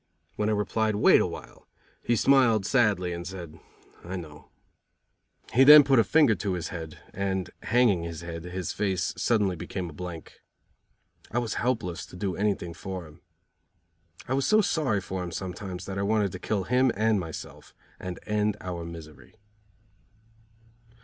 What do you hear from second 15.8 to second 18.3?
that I wanted to kill him and myself and